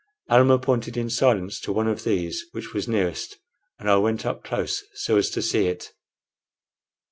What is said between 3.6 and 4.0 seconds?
and I